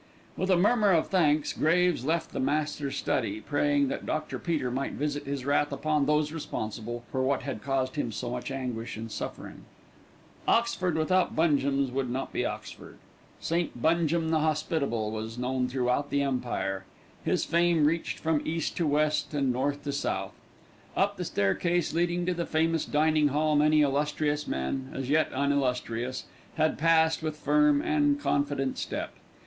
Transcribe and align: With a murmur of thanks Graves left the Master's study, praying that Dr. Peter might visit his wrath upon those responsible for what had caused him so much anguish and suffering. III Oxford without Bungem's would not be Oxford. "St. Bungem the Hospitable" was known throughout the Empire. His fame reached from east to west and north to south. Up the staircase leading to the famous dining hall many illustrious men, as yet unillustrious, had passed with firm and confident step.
With 0.35 0.49
a 0.49 0.57
murmur 0.57 0.91
of 0.93 1.09
thanks 1.09 1.53
Graves 1.53 2.03
left 2.03 2.31
the 2.31 2.39
Master's 2.39 2.97
study, 2.97 3.39
praying 3.39 3.87
that 3.89 4.03
Dr. 4.07 4.39
Peter 4.39 4.71
might 4.71 4.93
visit 4.93 5.27
his 5.27 5.45
wrath 5.45 5.71
upon 5.71 6.07
those 6.07 6.31
responsible 6.31 7.03
for 7.11 7.21
what 7.21 7.43
had 7.43 7.61
caused 7.61 7.97
him 7.97 8.11
so 8.11 8.31
much 8.31 8.49
anguish 8.49 8.97
and 8.97 9.11
suffering. 9.11 9.57
III 9.57 10.53
Oxford 10.55 10.97
without 10.97 11.35
Bungem's 11.35 11.91
would 11.91 12.09
not 12.09 12.33
be 12.33 12.43
Oxford. 12.43 12.97
"St. 13.39 13.79
Bungem 13.79 14.29
the 14.31 14.39
Hospitable" 14.39 15.11
was 15.11 15.37
known 15.37 15.67
throughout 15.67 16.09
the 16.09 16.23
Empire. 16.23 16.85
His 17.23 17.45
fame 17.45 17.85
reached 17.85 18.17
from 18.17 18.41
east 18.43 18.75
to 18.77 18.87
west 18.87 19.35
and 19.35 19.53
north 19.53 19.83
to 19.83 19.91
south. 19.91 20.33
Up 20.97 21.15
the 21.17 21.25
staircase 21.25 21.93
leading 21.93 22.25
to 22.25 22.33
the 22.33 22.47
famous 22.47 22.85
dining 22.85 23.27
hall 23.27 23.55
many 23.55 23.81
illustrious 23.83 24.47
men, 24.47 24.89
as 24.95 25.11
yet 25.11 25.31
unillustrious, 25.31 26.23
had 26.55 26.79
passed 26.79 27.21
with 27.21 27.37
firm 27.37 27.83
and 27.83 28.19
confident 28.19 28.79
step. 28.79 29.13